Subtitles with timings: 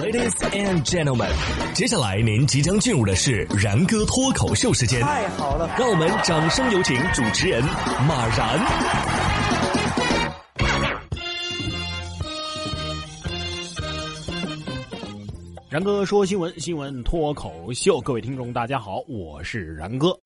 [0.00, 1.28] Ladies and gentlemen，
[1.74, 5.00] 接下来您即将进入的是然哥脱口秀时间。
[5.00, 7.60] 太好了，让我们掌声有请主持人
[8.06, 8.64] 马然。
[15.68, 20.16] 然哥说新闻，新闻脱口秀，各位听众大家好，我是然哥。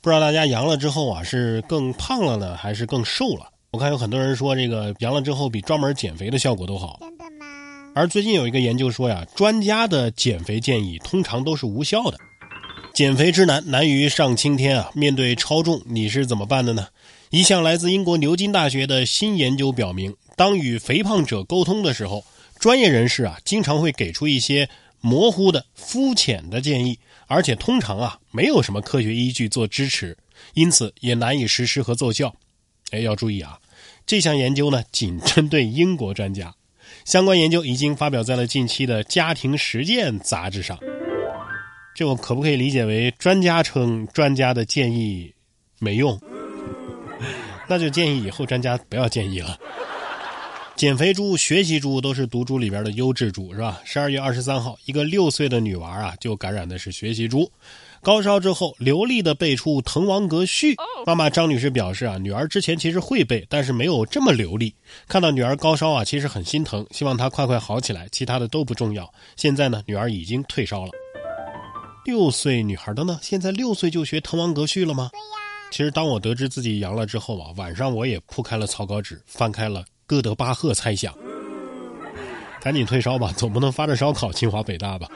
[0.00, 3.50] 不知道大家阳了之后啊，是更胖了呢，还是更瘦了？
[3.72, 6.98] 我看有很多人说，这个阳了之后比专门减肥的效果都好。
[7.00, 7.46] 真的吗？
[7.94, 12.18] 而最近有一个研究说呀，专家的减肥建议通常都是无效的。
[12.92, 14.90] 减肥之难，难于上青天啊！
[14.94, 16.88] 面对超重，你是怎么办的呢？
[17.30, 22.22] 一项来自英国牛津大学的新研究表明，当与肥胖者沟通的时候，
[22.58, 24.68] 专业人士啊经常会给出一些
[25.00, 30.14] 模糊的、肤浅的建议，而且通常啊没有什么科学依据做支持，
[30.52, 32.34] 因此也难以实施和奏效。
[32.90, 33.58] 哎，要注意啊！
[34.06, 36.54] 这项研究呢，仅针对英国专家，
[37.04, 40.78] 相关研究已经发表在了近期的《家庭实践》杂志上。
[41.94, 45.32] 这我可不可以理解为专家称专家的建议
[45.78, 46.18] 没用？
[47.68, 49.58] 那就建议以后专家不要建议了。
[50.74, 53.80] 减肥猪、学习猪都是毒猪里边的优质猪，是吧？
[53.84, 57.48] 十二月二十三号，一个六岁的女娃啊，就感染的是学习猪。
[58.04, 60.74] 高烧之后，流利的背出《滕王阁序》。
[61.06, 64.74] 妈妈张女士表示啊，女儿之前其实会背，但是没有这么流利。
[65.06, 69.08] 看到女儿高烧啊，其实很心疼，希望她快快好起来，其他的都不重要。
[69.36, 70.90] 现在呢，女儿已经退烧了。
[72.04, 73.20] 六岁女孩的呢？
[73.22, 75.08] 现在六岁就学《滕王阁序》了吗？
[75.12, 75.24] 对呀。
[75.70, 81.14] 其实当我得知自己阳了之后啊，晚上我也铺开了草稿纸，翻开了《哥德巴赫猜想》。
[82.60, 85.06] 赶紧退烧吧，总不能发着烧考清华北大吧？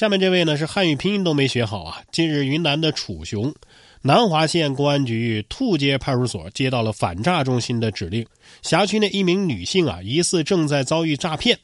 [0.00, 2.00] 下面这位呢是汉语拼音都没学好啊！
[2.10, 3.54] 近日，云南的楚雄
[4.00, 8.24] 南华县公安局兔街派出所接到了反诈中心的指令，
[8.62, 11.58] 辖区内一名女性啊疑似正在遭遇诈骗，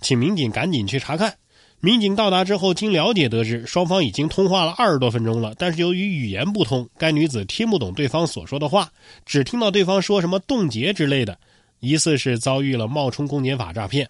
[0.00, 1.34] 请民警赶紧去查看。
[1.80, 8.90] 民警到达之后，经了解得知，双方已经通话了二十多分钟了，但是由于语言不通，该女子听不懂对方所说的话，
[9.26, 11.38] 只听到对方说什么冻结之类的，
[11.80, 14.08] 疑似是遭遇了冒充公检法诈骗。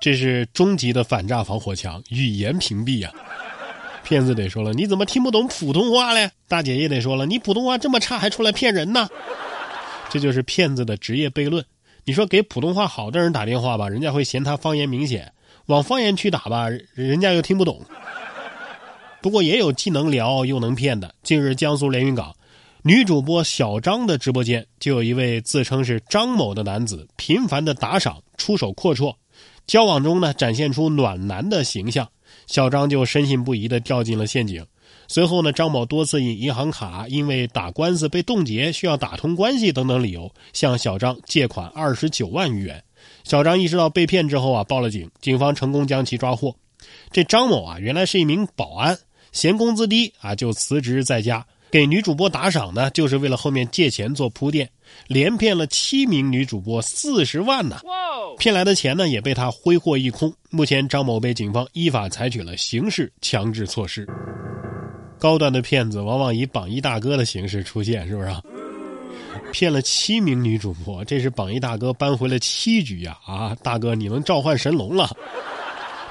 [0.00, 3.10] 这是终极的反诈防火墙，语言屏蔽呀！
[4.02, 6.30] 骗子得说了，你怎么听不懂普通话嘞？
[6.46, 9.08] 大姐也得说了，你普通话这么差，还出来骗人呢？
[10.10, 11.64] 这就是骗子的职业悖论。
[12.04, 15.22] 你说给普通话好的人打电话吧，人家会嫌他方言明显；
[15.66, 17.80] 往方言区打吧，人家又听不懂。
[19.22, 21.14] 不过也有既能聊又能骗的。
[21.22, 22.36] 近日，江苏连云港
[22.82, 29.16] 女主播小张的直播间，就有一位自称是张某的男子频繁的打赏，出手阔绰。
[29.66, 32.08] 交往中呢，展现出暖男的形象，
[32.46, 34.64] 小张就深信不疑的掉进了陷阱。
[35.08, 42.82] 随后呢，张某多次以银行卡因为打官司被冻结，需要打通关系等等理由，向小张借款二十九万余元。
[43.22, 46.54] 小张意识到被骗之后啊，报了警，警方成功将其抓获。
[47.10, 48.98] 这张某啊，原来是一名保安，
[49.32, 51.44] 嫌工资低啊，就辞职在家。
[51.70, 54.70] 给女主播打赏呢，就是为了后面借钱做铺垫，
[55.08, 57.80] 连骗了七名女主播四十万呢。
[58.38, 60.32] 骗来的钱呢，也被他挥霍一空。
[60.50, 64.06] 目前，张某被警方依法采取了刑事强制措施。
[65.18, 68.30] 高端的骗子往往以榜一大哥的形式出现，是不是？
[69.52, 73.16] 骗了七名女主播，这是榜一大哥扳回了七局呀！
[73.24, 75.08] 啊，大哥，你能召唤神龙了？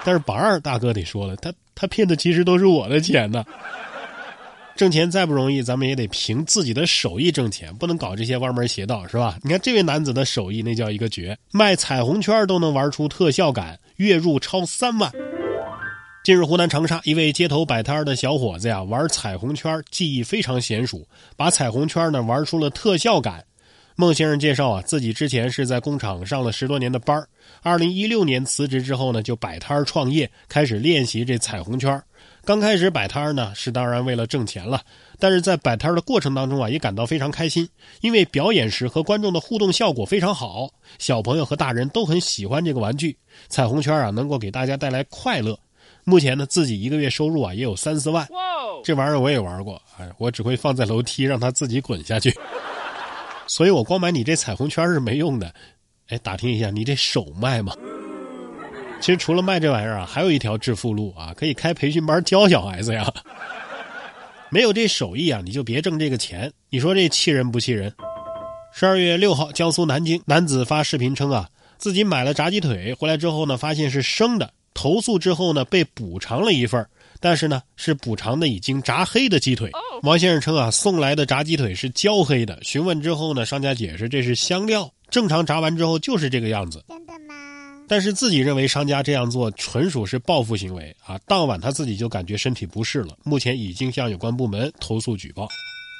[0.04, 3.44] 但是榜二大哥得说了，他他骗的其实都是我的钱呢。
[4.76, 9.38] 挣钱再不容易，咱们也得凭自己的手艺挣钱，不能搞这些歪门邪道，是吧？
[9.44, 15.12] 你看这位男子的手艺，那叫一个绝，卖彩虹圈都能玩出特效感，月入超三万。
[16.24, 21.08] 近日，湖南长沙一位街头摆摊的小伙子呀，玩彩虹圈技艺非常娴熟，
[21.38, 23.46] 把彩虹圈呢玩出了特效感。
[23.96, 27.24] 孟先生介绍啊，自己之前是在工厂上了十多年的班
[27.62, 32.02] 二零一六年辞职之后呢，就摆摊创业，开始练习这彩虹圈
[32.46, 34.82] 刚开始摆摊呢，是当然为了挣钱了，
[35.18, 37.70] 但是在摆摊的过程当中啊，也感到非常开心，
[38.02, 43.18] 因为表演时和观众的互动效果非常好，小朋友和大人都很喜欢这个玩具。
[43.48, 45.58] 彩虹圈啊，能够给大家带来快乐。
[46.04, 48.28] 目前呢，自己一个月收入啊也有三四万。
[48.84, 52.34] 这玩意儿我也玩过，哎，我只会放在楼梯让它自己滚下去。
[53.48, 55.54] 所以我光买你这彩虹圈是没用的。
[56.10, 57.74] 哎，打听一下，你这手卖吗？
[59.04, 63.06] 其实除了卖这玩意儿啊，还有一条致富路啊，可以开培训班教小孩子呀。
[64.50, 66.50] 没有这手艺啊，你就别挣这个钱。
[66.70, 67.94] 你说这气人不气人？
[68.74, 76.88] 十二月六号，江苏南京男子发视频称啊，自己买了炸鸡腿回来之后呢，发现是生的，投诉之后呢，被补偿了一份
[77.20, 79.70] 但是呢，是补偿的已经炸黑的鸡腿。
[80.04, 82.58] 王先生称啊，送来的炸鸡腿是焦黑的。
[82.64, 86.82] 询问之后呢，商家解释这是香料，正常炸完之后就是这个样子。
[87.88, 91.20] 但是自己认为商家这样做纯属是报复行为啊！
[91.28, 95.48] 当晚他自己就感觉身体不适了，目前已经向有关部门投诉举报。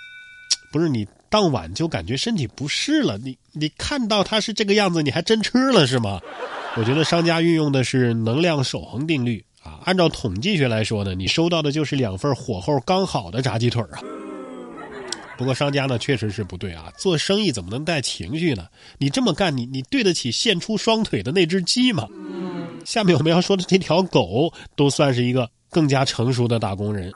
[0.72, 6.20] 不是你当晚就感觉身体不适了，你你看到他是这个样子，你还真吃了是吗？
[6.76, 9.80] 我觉得商家运用的是能量守恒定律啊！
[9.84, 14.00] 按照统计学来说呢，你收到的就是两份火候刚好的炸鸡腿啊。
[15.38, 18.68] 不过商家呢确实是不对啊，做生意怎么能带情绪呢？
[18.98, 22.08] 你这么干，你你对得起献出双腿的那只鸡吗？
[22.86, 27.12] 下面我们要说的这条狗，都算是一个更加成熟的打工人。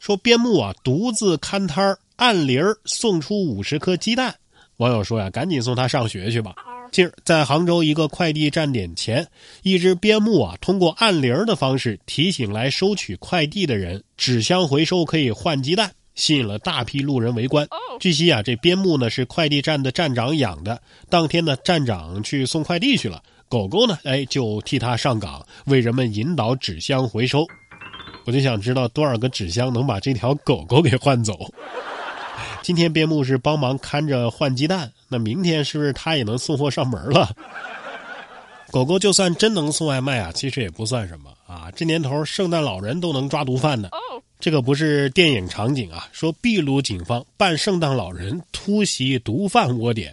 [0.00, 4.34] 说边牧啊，独自看摊儿，按铃送出五十颗鸡蛋。
[4.78, 6.54] 网友说呀，赶紧送他上学去吧。
[6.90, 9.26] 近日，在杭州一个快递站点前，
[9.62, 15.92] 一只边牧啊，通过按铃的方式提醒来收取快递的人，纸箱回收可以换鸡蛋。
[16.14, 17.66] 吸引了大批路人围观。
[18.00, 20.80] 据悉啊，这边牧呢是快递站的站长养的。
[21.08, 27.46] 当天呢，站长去送快递去了，狗狗呢，哎，就替他上岗，为人们引导纸箱回收。
[28.24, 31.38] 我就想知道多少个纸箱能把这条狗狗给换走。
[32.62, 37.28] 今天边牧是帮忙看着换鸡蛋，那明天是不是他也能送货上门了？
[38.70, 41.70] 狗狗就算真能送外卖啊，其实也不算什么啊。
[41.74, 43.88] 这年头，圣诞老人都能抓毒贩呢。
[44.42, 46.08] 这个不是电影场景啊！
[46.10, 50.12] 说秘鲁警方扮圣诞老人突袭毒贩窝点。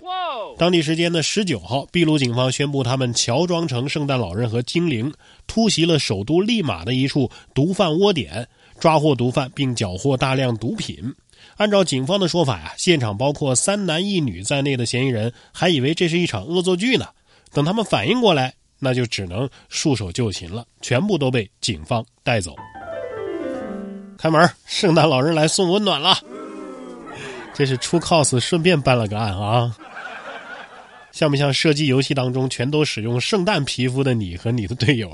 [0.56, 5.12] 当地时间的十九号，秘鲁警方宣布，他们乔装成圣诞老人和精灵，
[5.48, 8.48] 突袭了首都利马的一处毒贩窝点，
[8.80, 11.12] 抓获毒贩并缴获大量毒品。
[11.58, 17.08] 按照警方的说法呀，现场包括三男一女在内的嫌疑人还以为这是一场恶作剧呢。
[17.52, 22.56] 等他们反应过来，那就只能束手就擒了，全部都被警方带走。
[24.20, 26.18] 开门，圣诞老人来送温暖了。
[27.54, 29.74] 这是出 cos 顺便办了个案啊，
[31.14, 35.10] 像不像射击游戏当中全都使用圣诞皮肤的你和你的队友？